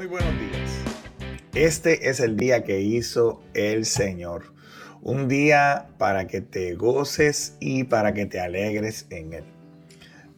Muy 0.00 0.06
buenos 0.06 0.32
días. 0.40 0.70
Este 1.54 2.08
es 2.08 2.20
el 2.20 2.38
día 2.38 2.64
que 2.64 2.80
hizo 2.80 3.42
el 3.52 3.84
Señor. 3.84 4.54
Un 5.02 5.28
día 5.28 5.88
para 5.98 6.26
que 6.26 6.40
te 6.40 6.74
goces 6.74 7.54
y 7.60 7.84
para 7.84 8.14
que 8.14 8.24
te 8.24 8.40
alegres 8.40 9.04
en 9.10 9.34
él. 9.34 9.44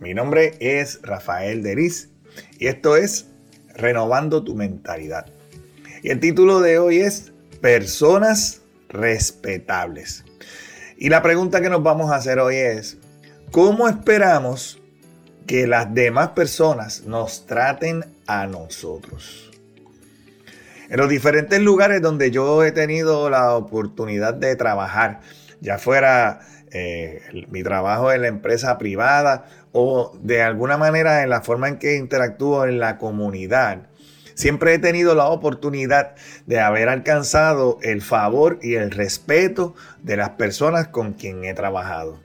Mi 0.00 0.14
nombre 0.14 0.56
es 0.58 0.98
Rafael 1.02 1.62
Deriz 1.62 2.10
y 2.58 2.66
esto 2.66 2.96
es 2.96 3.28
Renovando 3.76 4.42
tu 4.42 4.56
mentalidad. 4.56 5.26
Y 6.02 6.10
el 6.10 6.18
título 6.18 6.58
de 6.58 6.80
hoy 6.80 6.98
es 6.98 7.30
Personas 7.60 8.62
respetables. 8.88 10.24
Y 10.96 11.08
la 11.08 11.22
pregunta 11.22 11.60
que 11.60 11.70
nos 11.70 11.84
vamos 11.84 12.10
a 12.10 12.16
hacer 12.16 12.40
hoy 12.40 12.56
es, 12.56 12.98
¿cómo 13.52 13.86
esperamos 13.86 14.82
que 15.46 15.68
las 15.68 15.94
demás 15.94 16.30
personas 16.30 17.04
nos 17.04 17.46
traten 17.46 18.04
a 18.26 18.48
nosotros? 18.48 19.51
En 20.92 20.98
los 20.98 21.08
diferentes 21.08 21.58
lugares 21.58 22.02
donde 22.02 22.30
yo 22.30 22.62
he 22.62 22.70
tenido 22.70 23.30
la 23.30 23.54
oportunidad 23.54 24.34
de 24.34 24.54
trabajar, 24.56 25.20
ya 25.62 25.78
fuera 25.78 26.40
eh, 26.70 27.22
mi 27.48 27.62
trabajo 27.62 28.12
en 28.12 28.20
la 28.20 28.28
empresa 28.28 28.76
privada 28.76 29.46
o 29.72 30.14
de 30.20 30.42
alguna 30.42 30.76
manera 30.76 31.22
en 31.22 31.30
la 31.30 31.40
forma 31.40 31.68
en 31.68 31.78
que 31.78 31.96
interactúo 31.96 32.66
en 32.66 32.78
la 32.78 32.98
comunidad, 32.98 33.86
siempre 34.34 34.74
he 34.74 34.78
tenido 34.78 35.14
la 35.14 35.28
oportunidad 35.28 36.14
de 36.44 36.60
haber 36.60 36.90
alcanzado 36.90 37.78
el 37.80 38.02
favor 38.02 38.58
y 38.60 38.74
el 38.74 38.90
respeto 38.90 39.74
de 40.02 40.18
las 40.18 40.28
personas 40.30 40.88
con 40.88 41.14
quien 41.14 41.42
he 41.46 41.54
trabajado. 41.54 42.20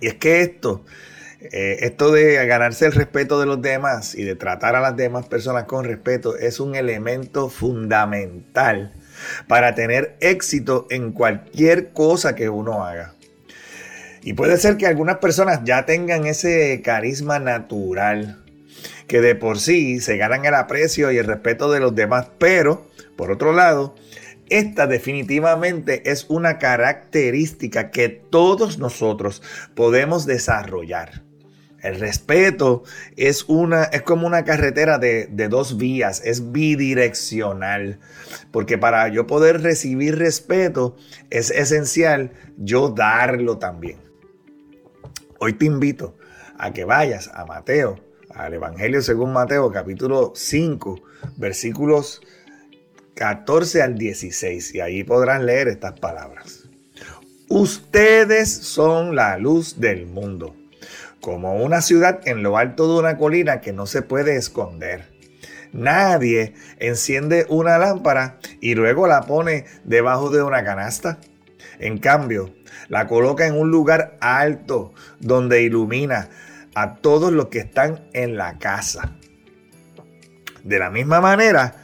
Y 0.00 0.08
es 0.08 0.14
que 0.14 0.40
esto 0.40 0.84
eh, 1.50 1.78
esto 1.80 2.12
de 2.12 2.46
ganarse 2.46 2.86
el 2.86 2.92
respeto 2.92 3.40
de 3.40 3.46
los 3.46 3.60
demás 3.60 4.14
y 4.14 4.22
de 4.22 4.36
tratar 4.36 4.76
a 4.76 4.80
las 4.80 4.96
demás 4.96 5.26
personas 5.26 5.64
con 5.64 5.84
respeto 5.84 6.36
es 6.36 6.60
un 6.60 6.76
elemento 6.76 7.48
fundamental 7.48 8.92
para 9.48 9.74
tener 9.74 10.16
éxito 10.20 10.86
en 10.90 11.12
cualquier 11.12 11.90
cosa 11.92 12.36
que 12.36 12.48
uno 12.48 12.84
haga. 12.84 13.14
Y 14.22 14.34
puede 14.34 14.56
ser 14.56 14.76
que 14.76 14.86
algunas 14.86 15.18
personas 15.18 15.62
ya 15.64 15.84
tengan 15.84 16.26
ese 16.26 16.80
carisma 16.84 17.40
natural, 17.40 18.44
que 19.08 19.20
de 19.20 19.34
por 19.34 19.58
sí 19.58 20.00
se 20.00 20.16
ganan 20.16 20.44
el 20.44 20.54
aprecio 20.54 21.10
y 21.10 21.18
el 21.18 21.26
respeto 21.26 21.72
de 21.72 21.80
los 21.80 21.94
demás, 21.94 22.28
pero 22.38 22.86
por 23.16 23.32
otro 23.32 23.52
lado, 23.52 23.96
esta 24.48 24.86
definitivamente 24.86 26.08
es 26.10 26.26
una 26.28 26.58
característica 26.58 27.90
que 27.90 28.08
todos 28.08 28.78
nosotros 28.78 29.42
podemos 29.74 30.24
desarrollar. 30.24 31.22
El 31.82 31.98
respeto 31.98 32.84
es, 33.16 33.44
una, 33.48 33.84
es 33.84 34.02
como 34.02 34.26
una 34.26 34.44
carretera 34.44 34.98
de, 34.98 35.26
de, 35.26 35.48
dos 35.48 35.76
vías, 35.76 36.22
es 36.24 36.52
bidireccional. 36.52 37.98
Porque 38.52 38.78
para 38.78 39.08
yo 39.08 39.26
poder 39.26 39.62
recibir 39.62 40.16
respeto 40.16 40.96
es 41.30 41.50
esencial 41.50 42.32
yo 42.56 42.90
darlo 42.90 43.58
también. 43.58 43.98
Hoy 45.40 45.54
te 45.54 45.64
invito 45.64 46.16
a 46.56 46.72
que 46.72 46.84
vayas 46.84 47.28
a 47.34 47.44
Mateo, 47.46 47.98
al 48.30 48.54
Evangelio 48.54 49.02
según 49.02 49.32
Mateo, 49.32 49.72
capítulo 49.72 50.32
5, 50.36 51.02
versículos 51.36 52.20
14 53.16 53.82
al 53.82 53.98
16. 53.98 54.76
Y 54.76 54.80
ahí 54.80 55.02
podrás 55.02 55.42
leer 55.42 55.66
estas 55.66 55.98
palabras. 55.98 56.68
Ustedes 57.48 58.50
son 58.52 59.16
la 59.16 59.36
luz 59.36 59.80
del 59.80 60.06
mundo 60.06 60.61
como 61.22 61.54
una 61.54 61.80
ciudad 61.80 62.20
en 62.24 62.42
lo 62.42 62.58
alto 62.58 62.92
de 62.92 62.98
una 62.98 63.16
colina 63.16 63.60
que 63.60 63.72
no 63.72 63.86
se 63.86 64.02
puede 64.02 64.36
esconder. 64.36 65.04
Nadie 65.72 66.54
enciende 66.80 67.46
una 67.48 67.78
lámpara 67.78 68.38
y 68.60 68.74
luego 68.74 69.06
la 69.06 69.22
pone 69.22 69.64
debajo 69.84 70.30
de 70.30 70.42
una 70.42 70.64
canasta. 70.64 71.20
En 71.78 71.98
cambio, 71.98 72.52
la 72.88 73.06
coloca 73.06 73.46
en 73.46 73.56
un 73.56 73.70
lugar 73.70 74.18
alto 74.20 74.92
donde 75.20 75.62
ilumina 75.62 76.28
a 76.74 76.96
todos 76.96 77.32
los 77.32 77.46
que 77.46 77.60
están 77.60 78.08
en 78.12 78.36
la 78.36 78.58
casa. 78.58 79.16
De 80.64 80.80
la 80.80 80.90
misma 80.90 81.20
manera, 81.20 81.76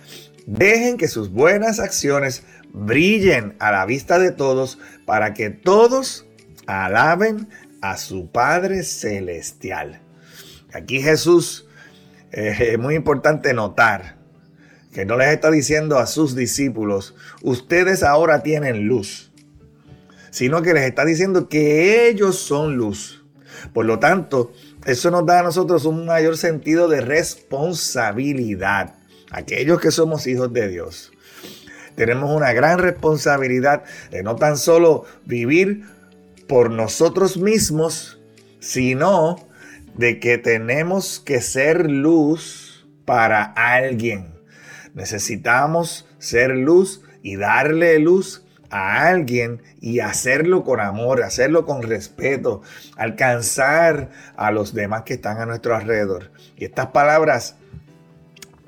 dejen 0.46 0.96
que 0.96 1.06
sus 1.06 1.30
buenas 1.30 1.78
acciones 1.78 2.42
brillen 2.72 3.54
a 3.60 3.70
la 3.70 3.86
vista 3.86 4.18
de 4.18 4.32
todos 4.32 4.80
para 5.06 5.32
que 5.32 5.50
todos 5.50 6.26
alaben 6.66 7.48
a 7.80 7.96
su 7.96 8.30
Padre 8.30 8.82
Celestial. 8.82 10.00
Aquí 10.72 11.00
Jesús, 11.00 11.66
eh, 12.32 12.72
es 12.72 12.78
muy 12.78 12.94
importante 12.94 13.54
notar 13.54 14.16
que 14.92 15.04
no 15.04 15.16
les 15.16 15.28
está 15.28 15.50
diciendo 15.50 15.98
a 15.98 16.06
sus 16.06 16.34
discípulos, 16.34 17.14
ustedes 17.42 18.02
ahora 18.02 18.42
tienen 18.42 18.86
luz, 18.86 19.32
sino 20.30 20.62
que 20.62 20.74
les 20.74 20.84
está 20.84 21.04
diciendo 21.04 21.48
que 21.48 22.08
ellos 22.08 22.38
son 22.38 22.76
luz. 22.76 23.24
Por 23.72 23.86
lo 23.86 23.98
tanto, 23.98 24.52
eso 24.86 25.10
nos 25.10 25.26
da 25.26 25.40
a 25.40 25.42
nosotros 25.42 25.84
un 25.84 26.06
mayor 26.06 26.36
sentido 26.36 26.88
de 26.88 27.00
responsabilidad. 27.00 28.94
Aquellos 29.30 29.80
que 29.80 29.90
somos 29.90 30.26
hijos 30.26 30.52
de 30.52 30.68
Dios. 30.68 31.12
Tenemos 31.96 32.30
una 32.34 32.52
gran 32.52 32.78
responsabilidad 32.78 33.82
de 34.10 34.22
no 34.22 34.36
tan 34.36 34.56
solo 34.56 35.04
vivir 35.24 35.84
por 36.48 36.70
nosotros 36.70 37.36
mismos, 37.36 38.18
sino 38.58 39.46
de 39.96 40.18
que 40.18 40.38
tenemos 40.38 41.20
que 41.20 41.40
ser 41.40 41.90
luz 41.90 42.86
para 43.04 43.42
alguien. 43.42 44.34
Necesitamos 44.94 46.08
ser 46.18 46.50
luz 46.50 47.02
y 47.22 47.36
darle 47.36 47.98
luz 47.98 48.44
a 48.70 49.08
alguien 49.08 49.62
y 49.80 50.00
hacerlo 50.00 50.64
con 50.64 50.80
amor, 50.80 51.22
hacerlo 51.22 51.64
con 51.64 51.82
respeto, 51.82 52.62
alcanzar 52.96 54.10
a 54.36 54.50
los 54.50 54.74
demás 54.74 55.02
que 55.02 55.14
están 55.14 55.40
a 55.40 55.46
nuestro 55.46 55.74
alrededor. 55.74 56.30
Y 56.56 56.64
estas 56.64 56.88
palabras 56.88 57.56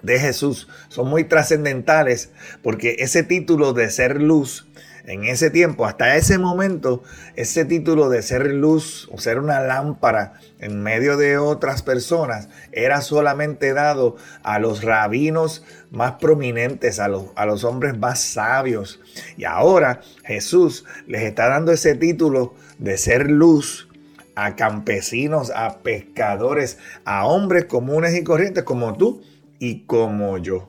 de 0.02 0.18
Jesús 0.18 0.68
son 0.88 1.08
muy 1.08 1.24
trascendentales 1.24 2.30
porque 2.62 2.96
ese 3.00 3.22
título 3.22 3.72
de 3.72 3.90
ser 3.90 4.20
luz 4.20 4.66
en 5.04 5.24
ese 5.24 5.50
tiempo, 5.50 5.86
hasta 5.86 6.16
ese 6.16 6.38
momento, 6.38 7.02
ese 7.36 7.64
título 7.64 8.08
de 8.08 8.22
ser 8.22 8.46
luz 8.52 9.08
o 9.12 9.18
ser 9.18 9.38
una 9.38 9.60
lámpara 9.60 10.34
en 10.58 10.82
medio 10.82 11.16
de 11.16 11.38
otras 11.38 11.82
personas 11.82 12.48
era 12.72 13.00
solamente 13.00 13.72
dado 13.72 14.16
a 14.42 14.58
los 14.58 14.82
rabinos 14.82 15.64
más 15.90 16.12
prominentes, 16.12 17.00
a 17.00 17.08
los, 17.08 17.26
a 17.34 17.46
los 17.46 17.64
hombres 17.64 17.98
más 17.98 18.20
sabios. 18.20 19.00
Y 19.36 19.44
ahora 19.44 20.00
Jesús 20.24 20.84
les 21.06 21.22
está 21.22 21.48
dando 21.48 21.72
ese 21.72 21.94
título 21.94 22.54
de 22.78 22.96
ser 22.96 23.30
luz 23.30 23.88
a 24.34 24.56
campesinos, 24.56 25.50
a 25.54 25.78
pescadores, 25.82 26.78
a 27.04 27.26
hombres 27.26 27.66
comunes 27.66 28.14
y 28.16 28.24
corrientes 28.24 28.64
como 28.64 28.96
tú 28.96 29.22
y 29.58 29.84
como 29.84 30.38
yo. 30.38 30.68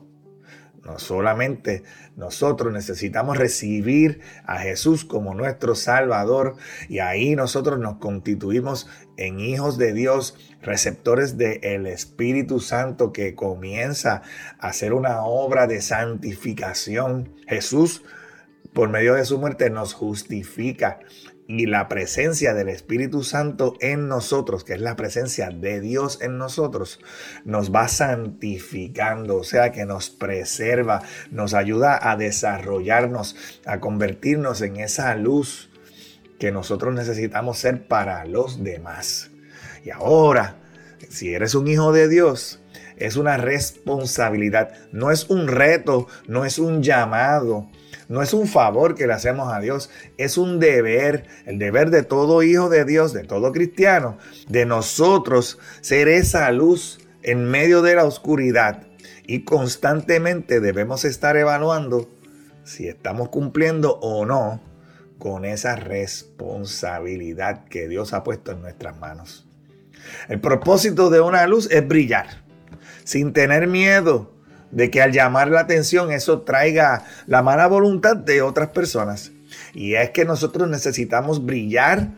No 0.84 0.98
solamente 0.98 1.84
nosotros 2.16 2.72
necesitamos 2.72 3.38
recibir 3.38 4.20
a 4.44 4.58
Jesús 4.58 5.04
como 5.04 5.32
nuestro 5.34 5.76
Salvador 5.76 6.56
y 6.88 6.98
ahí 6.98 7.36
nosotros 7.36 7.78
nos 7.78 7.98
constituimos 7.98 8.88
en 9.16 9.38
hijos 9.38 9.78
de 9.78 9.92
Dios, 9.92 10.36
receptores 10.60 11.36
del 11.36 11.86
Espíritu 11.86 12.58
Santo 12.58 13.12
que 13.12 13.36
comienza 13.36 14.22
a 14.58 14.68
hacer 14.68 14.92
una 14.92 15.22
obra 15.22 15.68
de 15.68 15.80
santificación. 15.80 17.32
Jesús, 17.46 18.02
por 18.72 18.88
medio 18.88 19.14
de 19.14 19.24
su 19.24 19.38
muerte, 19.38 19.70
nos 19.70 19.94
justifica 19.94 20.98
y 21.48 21.66
la 21.66 21.88
presencia 21.88 22.54
del 22.54 22.68
Espíritu 22.68 23.24
Santo 23.24 23.74
en 23.80 24.08
nosotros, 24.08 24.64
que 24.64 24.74
es 24.74 24.80
la 24.80 24.96
presencia 24.96 25.50
de 25.50 25.80
Dios 25.80 26.20
en 26.22 26.38
nosotros, 26.38 27.00
nos 27.44 27.74
va 27.74 27.88
santificando, 27.88 29.36
o 29.36 29.44
sea 29.44 29.72
que 29.72 29.84
nos 29.84 30.10
preserva, 30.10 31.02
nos 31.30 31.54
ayuda 31.54 32.10
a 32.10 32.16
desarrollarnos, 32.16 33.36
a 33.66 33.80
convertirnos 33.80 34.60
en 34.62 34.76
esa 34.76 35.14
luz 35.16 35.70
que 36.38 36.52
nosotros 36.52 36.94
necesitamos 36.94 37.58
ser 37.58 37.86
para 37.86 38.24
los 38.24 38.62
demás. 38.62 39.30
Y 39.84 39.90
ahora, 39.90 40.56
si 41.08 41.34
eres 41.34 41.54
un 41.54 41.68
hijo 41.68 41.92
de 41.92 42.08
Dios, 42.08 42.60
es 42.96 43.16
una 43.16 43.36
responsabilidad, 43.36 44.72
no 44.92 45.10
es 45.10 45.28
un 45.28 45.48
reto, 45.48 46.06
no 46.28 46.44
es 46.44 46.58
un 46.58 46.82
llamado, 46.82 47.68
no 48.12 48.20
es 48.20 48.34
un 48.34 48.46
favor 48.46 48.94
que 48.94 49.06
le 49.06 49.14
hacemos 49.14 49.50
a 49.50 49.58
Dios, 49.58 49.88
es 50.18 50.36
un 50.36 50.60
deber, 50.60 51.24
el 51.46 51.58
deber 51.58 51.88
de 51.88 52.02
todo 52.02 52.42
hijo 52.42 52.68
de 52.68 52.84
Dios, 52.84 53.14
de 53.14 53.24
todo 53.24 53.52
cristiano, 53.52 54.18
de 54.48 54.66
nosotros 54.66 55.58
ser 55.80 56.08
esa 56.08 56.52
luz 56.52 57.00
en 57.22 57.46
medio 57.46 57.80
de 57.80 57.94
la 57.94 58.04
oscuridad. 58.04 58.82
Y 59.26 59.44
constantemente 59.44 60.60
debemos 60.60 61.06
estar 61.06 61.38
evaluando 61.38 62.10
si 62.64 62.86
estamos 62.86 63.30
cumpliendo 63.30 63.98
o 64.02 64.26
no 64.26 64.60
con 65.18 65.46
esa 65.46 65.74
responsabilidad 65.76 67.64
que 67.64 67.88
Dios 67.88 68.12
ha 68.12 68.24
puesto 68.24 68.52
en 68.52 68.60
nuestras 68.60 68.98
manos. 68.98 69.48
El 70.28 70.38
propósito 70.38 71.08
de 71.08 71.22
una 71.22 71.46
luz 71.46 71.66
es 71.70 71.88
brillar, 71.88 72.26
sin 73.04 73.32
tener 73.32 73.68
miedo 73.68 74.31
de 74.72 74.90
que 74.90 75.00
al 75.00 75.12
llamar 75.12 75.48
la 75.48 75.60
atención 75.60 76.10
eso 76.10 76.40
traiga 76.40 77.04
la 77.26 77.42
mala 77.42 77.68
voluntad 77.68 78.16
de 78.16 78.42
otras 78.42 78.70
personas. 78.70 79.30
Y 79.74 79.94
es 79.94 80.10
que 80.10 80.24
nosotros 80.24 80.68
necesitamos 80.68 81.44
brillar 81.44 82.08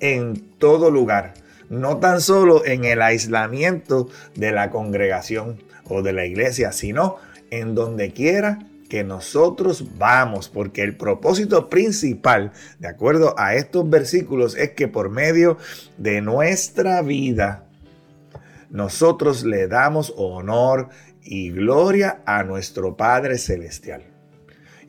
en 0.00 0.40
todo 0.58 0.90
lugar, 0.90 1.34
no 1.68 1.98
tan 1.98 2.20
solo 2.20 2.64
en 2.64 2.84
el 2.84 3.02
aislamiento 3.02 4.08
de 4.34 4.52
la 4.52 4.70
congregación 4.70 5.62
o 5.84 6.02
de 6.02 6.12
la 6.12 6.24
iglesia, 6.24 6.72
sino 6.72 7.16
en 7.50 7.74
donde 7.74 8.12
quiera 8.12 8.58
que 8.88 9.04
nosotros 9.04 9.98
vamos, 9.98 10.48
porque 10.48 10.82
el 10.82 10.96
propósito 10.96 11.68
principal, 11.68 12.52
de 12.78 12.88
acuerdo 12.88 13.34
a 13.38 13.54
estos 13.54 13.88
versículos, 13.88 14.56
es 14.56 14.70
que 14.70 14.88
por 14.88 15.10
medio 15.10 15.58
de 15.98 16.22
nuestra 16.22 17.02
vida, 17.02 17.64
nosotros 18.70 19.44
le 19.44 19.66
damos 19.66 20.12
honor 20.16 20.88
y 21.22 21.50
gloria 21.50 22.20
a 22.26 22.42
nuestro 22.42 22.96
Padre 22.96 23.38
Celestial. 23.38 24.02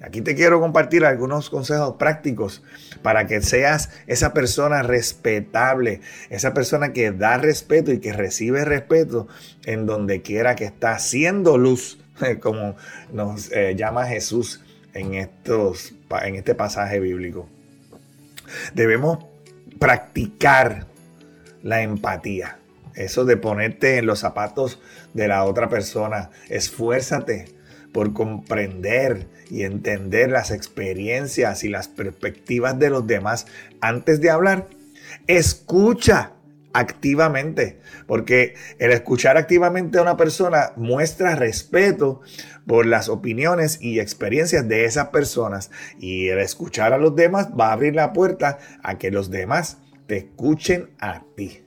Aquí 0.01 0.21
te 0.21 0.33
quiero 0.33 0.61
compartir 0.61 1.03
algunos 1.03 1.49
consejos 1.49 1.95
prácticos 1.97 2.63
para 3.01 3.27
que 3.27 3.41
seas 3.41 3.89
esa 4.07 4.33
persona 4.33 4.81
respetable, 4.81 5.99
esa 6.29 6.53
persona 6.53 6.93
que 6.93 7.11
da 7.11 7.37
respeto 7.37 7.91
y 7.91 7.99
que 7.99 8.13
recibe 8.13 8.63
respeto 8.63 9.27
en 9.65 9.85
donde 9.85 10.21
quiera 10.21 10.55
que 10.55 10.63
está 10.65 10.93
haciendo 10.93 11.57
luz, 11.57 11.99
como 12.39 12.77
nos 13.11 13.51
eh, 13.51 13.75
llama 13.75 14.05
Jesús 14.05 14.61
en, 14.93 15.15
estos, 15.15 15.93
en 16.23 16.35
este 16.35 16.55
pasaje 16.55 17.01
bíblico. 17.01 17.49
Debemos 18.73 19.25
practicar 19.79 20.87
la 21.61 21.81
empatía. 21.81 22.57
Eso 22.95 23.23
de 23.25 23.37
ponerte 23.37 23.97
en 23.97 24.05
los 24.05 24.19
zapatos 24.19 24.79
de 25.13 25.27
la 25.27 25.43
otra 25.43 25.69
persona. 25.69 26.29
Esfuérzate 26.49 27.45
por 27.91 28.13
comprender 28.13 29.27
y 29.49 29.63
entender 29.63 30.29
las 30.29 30.51
experiencias 30.51 31.63
y 31.63 31.69
las 31.69 31.87
perspectivas 31.87 32.77
de 32.77 32.89
los 32.89 33.07
demás 33.07 33.47
antes 33.81 34.21
de 34.21 34.29
hablar. 34.29 34.67
Escucha 35.27 36.33
activamente, 36.73 37.79
porque 38.05 38.53
el 38.77 38.91
escuchar 38.91 39.37
activamente 39.37 39.97
a 39.97 40.03
una 40.03 40.17
persona 40.17 40.71
muestra 40.75 41.35
respeto 41.35 42.21
por 42.67 42.85
las 42.85 43.09
opiniones 43.09 43.79
y 43.81 43.99
experiencias 43.99 44.67
de 44.67 44.85
esas 44.85 45.09
personas 45.09 45.71
y 45.99 46.27
el 46.27 46.39
escuchar 46.39 46.93
a 46.93 46.99
los 46.99 47.15
demás 47.15 47.49
va 47.59 47.69
a 47.69 47.73
abrir 47.73 47.95
la 47.95 48.13
puerta 48.13 48.59
a 48.83 48.97
que 48.97 49.09
los 49.09 49.31
demás 49.31 49.77
te 50.05 50.17
escuchen 50.17 50.91
a 50.99 51.23
ti. 51.35 51.63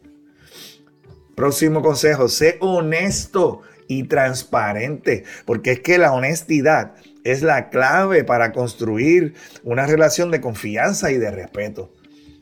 Próximo 1.35 1.83
consejo, 1.83 2.29
sé 2.29 2.59
honesto 2.61 3.63
y 3.89 4.05
transparente, 4.05 5.25
porque 5.45 5.73
es 5.73 5.81
que 5.81 5.99
la 5.99 6.13
honestidad 6.13 6.95
es 7.25 7.43
la 7.43 7.71
clave 7.71 8.25
para 8.25 8.53
construir 8.53 9.35
una 9.65 9.87
relación 9.87 10.31
de 10.31 10.41
confianza 10.41 11.11
y 11.11 11.19
de 11.19 11.31
respeto. 11.31 11.93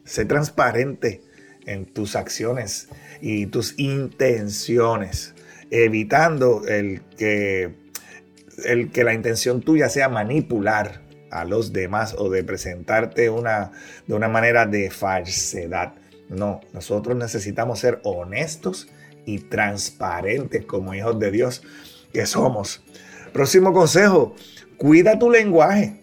Sé 0.04 0.24
transparente 0.24 1.22
en 1.66 1.86
tus 1.86 2.16
acciones 2.16 2.88
y 3.20 3.46
tus 3.46 3.78
intenciones, 3.78 5.34
evitando 5.70 6.66
el 6.66 7.02
que, 7.16 7.74
la 9.04 9.14
intención 9.14 9.60
tuya 9.60 9.88
sea 9.88 10.08
manipular 10.08 11.02
a 11.30 11.44
los 11.44 11.72
demás 11.72 12.14
o 12.18 12.28
de 12.28 12.42
presentarte 12.42 13.30
una, 13.30 13.70
de 14.06 14.14
una 14.14 14.28
manera 14.28 14.66
de 14.66 14.90
falsedad. 14.90 15.94
No, 16.30 16.60
nosotros 16.72 17.16
necesitamos 17.16 17.80
ser 17.80 18.00
honestos 18.04 18.88
y 19.26 19.40
transparentes 19.40 20.64
como 20.64 20.94
hijos 20.94 21.18
de 21.18 21.32
Dios 21.32 21.62
que 22.12 22.24
somos. 22.24 22.82
Próximo 23.32 23.72
consejo, 23.72 24.36
cuida 24.76 25.18
tu 25.18 25.28
lenguaje. 25.28 26.00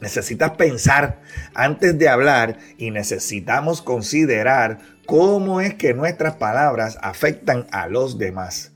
Necesitas 0.00 0.50
pensar 0.52 1.20
antes 1.54 1.96
de 1.96 2.08
hablar 2.08 2.58
y 2.76 2.90
necesitamos 2.90 3.80
considerar 3.80 4.80
cómo 5.06 5.60
es 5.60 5.74
que 5.74 5.94
nuestras 5.94 6.34
palabras 6.34 6.98
afectan 7.00 7.68
a 7.70 7.86
los 7.86 8.18
demás. 8.18 8.72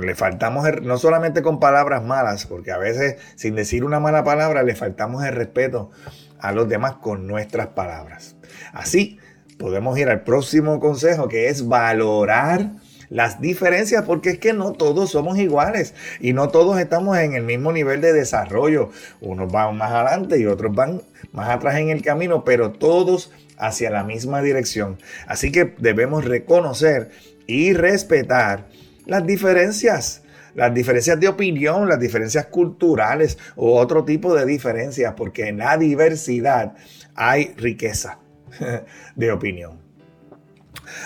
Le 0.00 0.14
faltamos 0.14 0.64
no 0.82 0.98
solamente 0.98 1.42
con 1.42 1.58
palabras 1.58 2.04
malas, 2.04 2.46
porque 2.46 2.70
a 2.70 2.78
veces 2.78 3.16
sin 3.34 3.56
decir 3.56 3.82
una 3.82 3.98
mala 3.98 4.22
palabra 4.22 4.62
le 4.62 4.76
faltamos 4.76 5.24
el 5.24 5.34
respeto 5.34 5.90
a 6.38 6.52
los 6.52 6.68
demás 6.68 6.94
con 6.94 7.26
nuestras 7.26 7.68
palabras. 7.68 8.36
Así 8.72 9.18
podemos 9.62 9.96
ir 9.96 10.08
al 10.08 10.24
próximo 10.24 10.80
consejo 10.80 11.28
que 11.28 11.48
es 11.48 11.68
valorar 11.68 12.72
las 13.10 13.40
diferencias 13.40 14.02
porque 14.04 14.30
es 14.30 14.38
que 14.38 14.52
no 14.52 14.72
todos 14.72 15.10
somos 15.10 15.38
iguales 15.38 15.94
y 16.18 16.32
no 16.32 16.48
todos 16.48 16.80
estamos 16.80 17.16
en 17.18 17.34
el 17.34 17.44
mismo 17.44 17.72
nivel 17.72 18.00
de 18.00 18.12
desarrollo. 18.12 18.90
Unos 19.20 19.52
van 19.52 19.76
más 19.76 19.92
adelante 19.92 20.40
y 20.40 20.46
otros 20.46 20.74
van 20.74 21.00
más 21.30 21.48
atrás 21.48 21.76
en 21.76 21.90
el 21.90 22.02
camino, 22.02 22.42
pero 22.42 22.72
todos 22.72 23.30
hacia 23.56 23.90
la 23.90 24.02
misma 24.02 24.42
dirección. 24.42 24.98
Así 25.28 25.52
que 25.52 25.76
debemos 25.78 26.24
reconocer 26.24 27.10
y 27.46 27.72
respetar 27.72 28.66
las 29.06 29.24
diferencias. 29.24 30.22
Las 30.56 30.74
diferencias 30.74 31.20
de 31.20 31.28
opinión, 31.28 31.88
las 31.88 32.00
diferencias 32.00 32.46
culturales 32.46 33.38
o 33.54 33.78
otro 33.78 34.04
tipo 34.04 34.34
de 34.34 34.44
diferencias, 34.44 35.14
porque 35.16 35.48
en 35.48 35.58
la 35.58 35.78
diversidad 35.78 36.74
hay 37.14 37.54
riqueza. 37.56 38.18
de 39.16 39.32
opinión. 39.32 39.80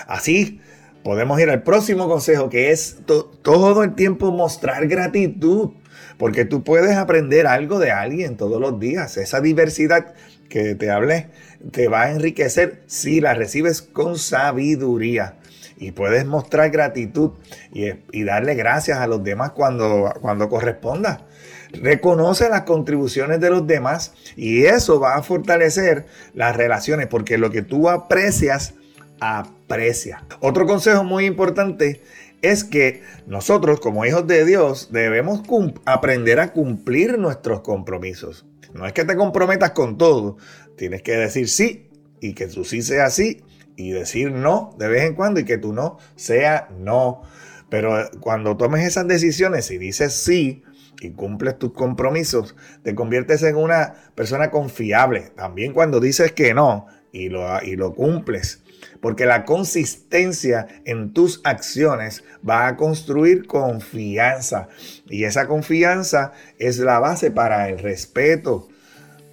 Así 0.07 0.61
podemos 1.03 1.39
ir 1.39 1.49
al 1.49 1.63
próximo 1.63 2.07
consejo 2.07 2.49
que 2.49 2.71
es 2.71 2.97
todo 3.05 3.83
el 3.83 3.95
tiempo 3.95 4.31
mostrar 4.31 4.87
gratitud, 4.87 5.71
porque 6.17 6.45
tú 6.45 6.63
puedes 6.63 6.95
aprender 6.97 7.47
algo 7.47 7.79
de 7.79 7.91
alguien 7.91 8.37
todos 8.37 8.59
los 8.59 8.79
días. 8.79 9.17
Esa 9.17 9.39
diversidad 9.39 10.13
que 10.49 10.75
te 10.75 10.89
hablé 10.91 11.29
te 11.71 11.87
va 11.87 12.03
a 12.03 12.11
enriquecer 12.11 12.83
si 12.87 13.21
la 13.21 13.33
recibes 13.33 13.81
con 13.81 14.17
sabiduría. 14.17 15.35
Y 15.79 15.91
puedes 15.91 16.25
mostrar 16.25 16.71
gratitud 16.71 17.31
y, 17.71 18.23
darle 18.23 18.55
gracias 18.55 18.97
a 18.97 19.05
los 19.05 19.23
demás 19.23 19.51
cuando, 19.51 20.11
cuando 20.21 20.49
corresponda. 20.49 21.27
Reconoce 21.73 22.49
las 22.49 22.63
contribuciones 22.63 23.39
de 23.39 23.49
los 23.49 23.67
demás 23.67 24.13
y 24.35 24.65
eso 24.65 24.99
va 24.99 25.15
a 25.15 25.23
fortalecer 25.23 26.05
las 26.33 26.55
relaciones 26.55 27.07
porque 27.07 27.37
lo 27.37 27.51
que 27.51 27.61
tú 27.61 27.89
aprecias, 27.89 28.73
aprecia. 29.19 30.23
Otro 30.39 30.65
consejo 30.65 31.03
muy 31.03 31.25
importante 31.25 32.01
es 32.41 32.63
que 32.63 33.01
nosotros 33.25 33.79
como 33.79 34.05
hijos 34.05 34.27
de 34.27 34.45
Dios 34.45 34.89
debemos 34.91 35.41
aprender 35.85 36.39
a 36.39 36.53
cumplir 36.53 37.17
nuestros 37.17 37.61
compromisos. 37.61 38.45
No 38.73 38.85
es 38.85 38.93
que 38.93 39.05
te 39.05 39.15
comprometas 39.15 39.71
con 39.71 39.97
todo, 39.97 40.37
tienes 40.75 41.01
que 41.01 41.17
decir 41.17 41.49
sí 41.49 41.89
y 42.19 42.33
que 42.33 42.47
tu 42.47 42.63
sí 42.63 42.81
sea 42.81 43.09
sí 43.09 43.43
y 43.75 43.91
decir 43.91 44.31
no 44.31 44.75
de 44.77 44.87
vez 44.87 45.03
en 45.03 45.15
cuando 45.15 45.39
y 45.39 45.45
que 45.45 45.57
tu 45.57 45.73
no 45.73 45.97
sea 46.15 46.69
no. 46.77 47.23
Pero 47.69 48.09
cuando 48.19 48.55
tomes 48.55 48.85
esas 48.85 49.07
decisiones 49.07 49.71
y 49.71 49.77
dices 49.77 50.13
sí, 50.13 50.63
y 51.01 51.11
cumples 51.11 51.59
tus 51.59 51.73
compromisos, 51.73 52.55
te 52.83 52.95
conviertes 52.95 53.43
en 53.43 53.55
una 53.55 53.93
persona 54.15 54.49
confiable. 54.49 55.31
También 55.35 55.73
cuando 55.73 55.99
dices 55.99 56.31
que 56.31 56.53
no 56.53 56.87
y 57.11 57.29
lo, 57.29 57.61
y 57.61 57.75
lo 57.75 57.93
cumples. 57.93 58.63
Porque 59.01 59.25
la 59.25 59.45
consistencia 59.45 60.67
en 60.85 61.13
tus 61.13 61.41
acciones 61.43 62.23
va 62.47 62.67
a 62.67 62.77
construir 62.77 63.45
confianza. 63.45 64.69
Y 65.07 65.23
esa 65.23 65.47
confianza 65.47 66.33
es 66.57 66.79
la 66.79 66.99
base 66.99 67.31
para 67.31 67.69
el 67.69 67.79
respeto. 67.79 68.67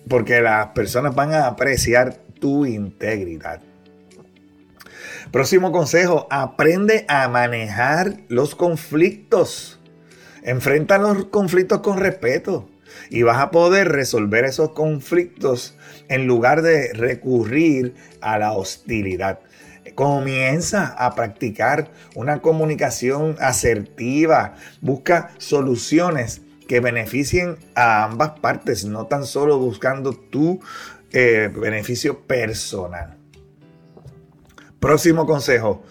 Porque 0.08 0.40
las 0.40 0.68
personas 0.68 1.14
van 1.14 1.32
a 1.32 1.46
apreciar 1.46 2.14
tu 2.40 2.66
integridad. 2.66 3.60
Próximo 5.30 5.72
consejo, 5.72 6.26
aprende 6.30 7.04
a 7.08 7.26
manejar 7.28 8.18
los 8.28 8.54
conflictos. 8.54 9.80
Enfrenta 10.44 10.98
los 10.98 11.24
conflictos 11.26 11.80
con 11.80 11.98
respeto 11.98 12.68
y 13.08 13.22
vas 13.22 13.38
a 13.38 13.50
poder 13.50 13.88
resolver 13.88 14.44
esos 14.44 14.72
conflictos 14.72 15.74
en 16.08 16.26
lugar 16.26 16.60
de 16.60 16.92
recurrir 16.92 17.94
a 18.20 18.38
la 18.38 18.52
hostilidad. 18.52 19.40
Comienza 19.94 20.94
a 20.98 21.14
practicar 21.14 21.90
una 22.14 22.42
comunicación 22.42 23.36
asertiva. 23.40 24.54
Busca 24.82 25.30
soluciones 25.38 26.42
que 26.68 26.80
beneficien 26.80 27.56
a 27.74 28.04
ambas 28.04 28.38
partes, 28.40 28.84
no 28.84 29.06
tan 29.06 29.24
solo 29.24 29.58
buscando 29.58 30.12
tu 30.12 30.60
eh, 31.12 31.50
beneficio 31.54 32.20
personal. 32.20 33.16
Próximo 34.78 35.24
consejo. 35.26 35.82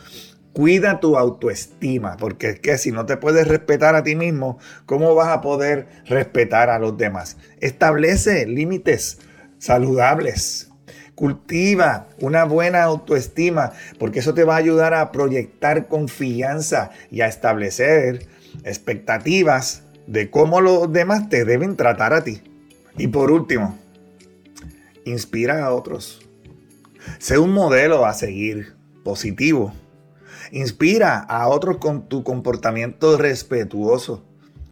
Cuida 0.54 1.00
tu 1.00 1.18
autoestima, 1.18 2.16
porque 2.18 2.50
es 2.52 2.60
que 2.60 2.78
si 2.78 2.92
no 2.92 3.08
te 3.08 3.18
puedes 3.18 3.48
respetar 3.48 3.96
a 3.96 4.04
ti 4.04 4.16
mismo, 4.16 4.60
¿cómo 4.86 5.16
vas 5.16 5.30
a 5.30 5.42
poder 5.42 5.88
respetar 6.06 6.70
a 6.70 6.78
los 6.78 6.96
demás? 6.96 7.38
Establece 7.60 8.46
límites 8.46 9.18
saludables. 9.58 10.70
Cultiva 11.16 12.08
una 12.20 12.44
buena 12.44 12.84
autoestima, 12.84 13.72
porque 13.98 14.20
eso 14.20 14.34
te 14.34 14.44
va 14.44 14.56
a 14.56 14.60
ayudar 14.60 14.94
a 14.94 15.12
proyectar 15.12 15.88
confianza 15.88 16.92
y 17.10 17.22
a 17.22 17.28
establecer 17.28 18.28
expectativas 18.64 19.84
de 20.06 20.30
cómo 20.30 20.62
los 20.62 20.92
demás 20.92 21.30
te 21.30 21.46
deben 21.46 21.78
tratar 21.78 22.14
a 22.14 22.24
ti. 22.24 22.42
Y 22.98 23.08
por 23.08 23.32
último, 23.32 23.78
inspira 25.06 25.66
a 25.66 25.74
otros. 25.74 26.22
Sé 27.20 27.38
un 27.38 27.52
modelo 27.52 28.06
a 28.06 28.14
seguir, 28.14 28.76
positivo. 29.04 29.74
Inspira 30.54 31.18
a 31.18 31.48
otros 31.48 31.78
con 31.78 32.08
tu 32.08 32.24
comportamiento 32.24 33.18
respetuoso, 33.18 34.24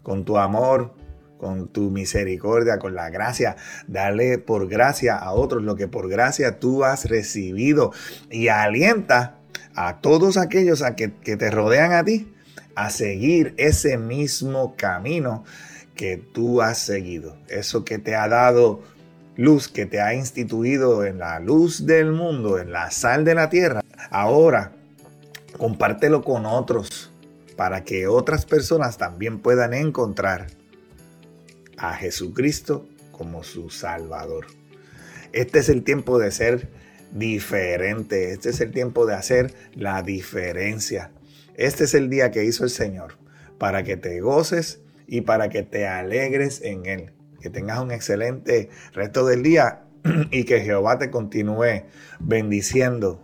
con 0.04 0.26
tu 0.26 0.38
amor, 0.38 0.94
con 1.40 1.70
tu 1.70 1.90
misericordia, 1.90 2.78
con 2.78 2.94
la 2.94 3.10
gracia. 3.10 3.56
Dale 3.88 4.38
por 4.38 4.70
gracia 4.70 5.18
a 5.18 5.32
otros 5.32 5.64
lo 5.64 5.76
que 5.76 5.88
por 5.88 6.08
gracia 6.08 6.60
tú 6.60 6.84
has 6.84 7.06
recibido. 7.06 7.92
Y 8.30 8.50
alienta 8.50 9.40
a 9.74 10.02
todos 10.02 10.38
aquellos 10.38 10.84
a 10.84 10.96
que, 10.96 11.14
que 11.16 11.36
te 11.36 11.50
rodean 11.50 11.94
a 11.94 12.04
ti 12.04 12.32
a 12.76 12.92
seguir 12.92 13.56
ese 13.58 13.98
mismo 13.98 14.76
camino 14.78 15.44
que 15.96 16.18
tú 16.18 16.62
has 16.62 16.78
seguido. 16.78 17.36
Eso 17.48 17.86
que 17.86 17.98
te 17.98 18.16
ha 18.16 18.28
dado 18.28 18.84
luz, 19.36 19.68
que 19.68 19.88
te 19.88 20.00
ha 20.00 20.14
instituido 20.14 21.06
en 21.06 21.18
la 21.18 21.40
luz 21.40 21.88
del 21.88 22.12
mundo, 22.12 22.60
en 22.60 22.72
la 22.72 22.92
sal 22.92 23.26
de 23.26 23.34
la 23.34 23.50
tierra. 23.50 23.82
Ahora, 24.12 24.74
compártelo 25.58 26.24
con 26.24 26.46
otros 26.46 27.12
para 27.56 27.84
que 27.84 28.08
otras 28.08 28.46
personas 28.46 28.98
también 28.98 29.40
puedan 29.40 29.74
encontrar 29.74 30.48
a 31.78 31.94
Jesucristo 31.94 32.88
como 33.12 33.44
su 33.44 33.70
Salvador. 33.70 34.48
Este 35.34 35.60
es 35.60 35.70
el 35.70 35.84
tiempo 35.84 36.20
de 36.20 36.32
ser 36.32 36.70
diferente. 37.12 38.32
Este 38.32 38.50
es 38.50 38.62
el 38.62 38.72
tiempo 38.72 39.06
de 39.06 39.16
hacer 39.16 39.54
la 39.76 40.02
diferencia. 40.02 41.12
Este 41.56 41.84
es 41.84 41.94
el 41.94 42.10
día 42.10 42.32
que 42.32 42.44
hizo 42.44 42.64
el 42.64 42.70
Señor 42.70 43.18
para 43.58 43.84
que 43.84 43.98
te 43.98 44.20
goces 44.22 44.82
y 45.08 45.22
para 45.22 45.50
que 45.50 45.64
te 45.64 45.88
alegres 45.88 46.62
en 46.64 46.86
Él. 46.86 47.12
Que 47.42 47.50
tengas 47.50 47.80
un 47.80 47.92
excelente 47.92 48.70
resto 48.94 49.26
del 49.26 49.44
día 49.44 49.84
y 50.32 50.46
que 50.46 50.62
Jehová 50.62 50.98
te 50.98 51.12
continúe 51.12 51.84
bendiciendo 52.20 53.24